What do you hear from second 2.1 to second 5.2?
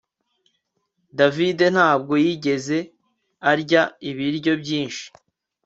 yigeze arya ibiryo byinshi